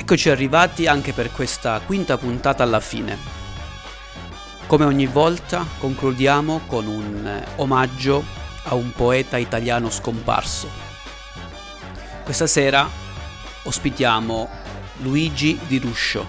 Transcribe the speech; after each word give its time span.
Eccoci 0.00 0.30
arrivati 0.30 0.86
anche 0.86 1.12
per 1.12 1.32
questa 1.32 1.80
quinta 1.84 2.16
puntata 2.16 2.62
alla 2.62 2.78
fine. 2.78 3.18
Come 4.68 4.84
ogni 4.84 5.06
volta 5.06 5.66
concludiamo 5.80 6.60
con 6.66 6.86
un 6.86 7.26
eh, 7.26 7.44
omaggio 7.56 8.24
a 8.62 8.74
un 8.76 8.92
poeta 8.92 9.38
italiano 9.38 9.90
scomparso. 9.90 10.70
Questa 12.22 12.46
sera 12.46 12.88
ospitiamo 13.64 14.48
Luigi 14.98 15.58
Di 15.66 15.78
Ruscio, 15.78 16.26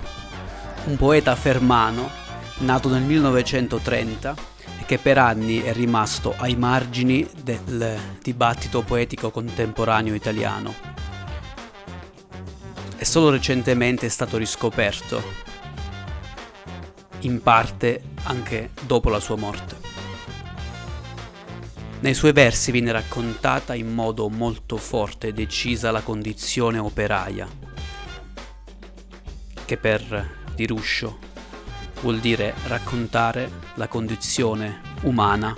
un 0.85 0.97
poeta 0.97 1.35
fermano 1.35 2.09
nato 2.57 2.89
nel 2.89 3.03
1930 3.03 4.35
e 4.79 4.85
che 4.85 4.97
per 4.97 5.19
anni 5.19 5.61
è 5.61 5.73
rimasto 5.73 6.33
ai 6.37 6.55
margini 6.55 7.25
del 7.43 7.99
dibattito 8.19 8.81
poetico 8.81 9.29
contemporaneo 9.29 10.15
italiano 10.15 10.98
e 12.99 13.05
solo 13.05 13.29
recentemente 13.29 14.05
è 14.07 14.09
stato 14.09 14.35
riscoperto, 14.35 15.23
in 17.21 17.41
parte 17.41 18.03
anche 18.23 18.71
dopo 18.85 19.09
la 19.09 19.21
sua 19.21 19.37
morte. 19.37 19.77
Nei 22.01 22.13
suoi 22.13 22.33
versi 22.33 22.71
viene 22.71 22.91
raccontata 22.91 23.73
in 23.73 23.93
modo 23.93 24.27
molto 24.27 24.75
forte 24.75 25.27
e 25.27 25.33
decisa 25.33 25.91
la 25.91 26.01
condizione 26.01 26.77
operaia, 26.77 27.47
che 29.63 29.77
per 29.77 30.37
Di 30.53 30.67
Ruscio 30.67 31.19
vuol 32.01 32.19
dire 32.19 32.53
raccontare 32.67 33.49
la 33.75 33.87
condizione 33.87 34.81
umana 35.03 35.55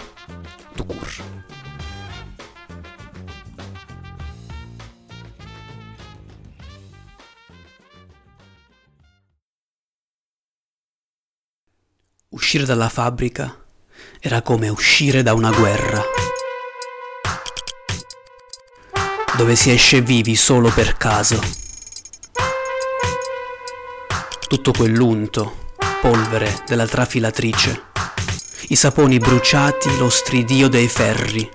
Uscire 12.33 12.63
dalla 12.63 12.87
fabbrica 12.87 13.53
era 14.21 14.41
come 14.41 14.69
uscire 14.69 15.21
da 15.21 15.33
una 15.33 15.51
guerra, 15.51 16.01
dove 19.35 19.57
si 19.57 19.69
esce 19.69 19.99
vivi 19.99 20.37
solo 20.37 20.69
per 20.69 20.95
caso. 20.95 21.37
Tutto 24.47 24.71
quell'unto, 24.71 25.73
polvere 25.99 26.63
della 26.65 26.87
trafilatrice, 26.87 27.87
i 28.69 28.77
saponi 28.77 29.17
bruciati, 29.17 29.97
lo 29.97 30.09
stridio 30.09 30.69
dei 30.69 30.87
ferri, 30.87 31.51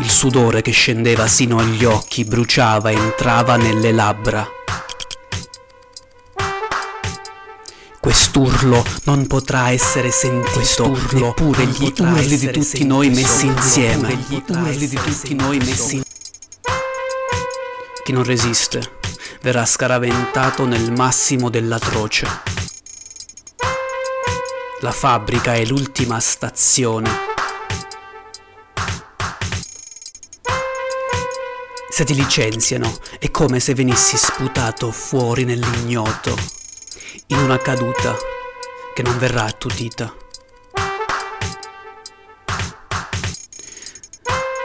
il 0.00 0.10
sudore 0.10 0.60
che 0.60 0.72
scendeva 0.72 1.26
sino 1.26 1.56
agli 1.56 1.86
occhi, 1.86 2.24
bruciava, 2.24 2.90
entrava 2.90 3.56
nelle 3.56 3.90
labbra 3.90 4.56
Quest'urlo 8.00 8.84
non 9.04 9.26
potrà 9.26 9.70
essere 9.70 10.12
sentito, 10.12 10.52
Quest'urlo 10.52 11.26
neppure 11.26 11.66
gli 11.66 11.92
urli 11.98 12.38
di 12.38 12.50
tutti 12.52 12.84
noi 12.84 13.08
messi 13.10 13.46
insieme. 13.46 14.14
Gli 14.14 14.40
urli 14.46 14.86
di 14.86 14.96
tutti 14.96 15.34
noi 15.34 15.58
messi 15.58 15.72
insieme. 15.72 16.04
Chi 18.04 18.12
non 18.12 18.22
resiste 18.22 18.98
verrà 19.42 19.66
scaraventato 19.66 20.64
nel 20.64 20.92
massimo 20.92 21.50
dell'atroce. 21.50 22.26
La 24.80 24.92
fabbrica 24.92 25.54
è 25.54 25.64
l'ultima 25.64 26.20
stazione. 26.20 27.10
Se 31.90 32.04
ti 32.04 32.14
licenziano 32.14 32.96
è 33.18 33.28
come 33.32 33.58
se 33.58 33.74
venissi 33.74 34.16
sputato 34.16 34.92
fuori 34.92 35.42
nell'ignoto 35.42 36.57
in 37.26 37.38
una 37.38 37.58
caduta 37.58 38.14
che 38.94 39.02
non 39.02 39.18
verrà 39.18 39.44
attutita. 39.44 40.14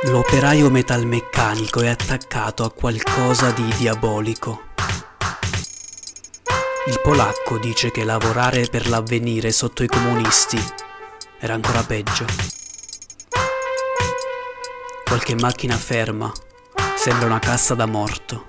L'operaio 0.04 0.70
metalmeccanico 0.70 1.82
è 1.82 1.88
attaccato 1.88 2.64
a 2.64 2.72
qualcosa 2.72 3.52
di 3.52 3.66
diabolico. 3.78 4.72
Il 6.88 7.00
polacco 7.02 7.58
dice 7.58 7.92
che 7.92 8.04
lavorare 8.04 8.68
per 8.70 8.90
l'avvenire 8.90 9.52
sotto 9.52 9.84
i 9.84 9.88
comunisti 9.88 10.62
era 11.40 11.54
ancora 11.54 11.84
peggio. 11.84 12.26
Qualche 15.06 15.36
macchina 15.36 15.78
ferma 15.78 16.32
sembra 16.96 17.28
una 17.28 17.40
cassa 17.40 17.76
da 17.76 17.86
morto. 17.86 18.46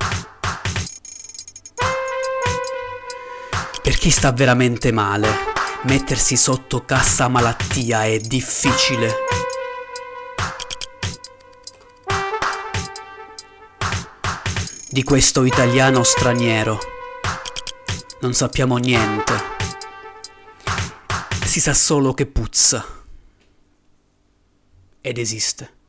Chi 4.04 4.10
sta 4.10 4.32
veramente 4.32 4.92
male, 4.92 5.30
mettersi 5.84 6.36
sotto 6.36 6.84
cassa 6.84 7.26
malattia 7.28 8.04
è 8.04 8.18
difficile. 8.18 9.14
Di 14.90 15.02
questo 15.02 15.44
italiano 15.44 16.02
straniero 16.02 16.78
non 18.20 18.34
sappiamo 18.34 18.76
niente. 18.76 19.32
Si 21.42 21.60
sa 21.60 21.72
solo 21.72 22.12
che 22.12 22.26
puzza 22.26 22.84
ed 25.00 25.16
esiste. 25.16 25.83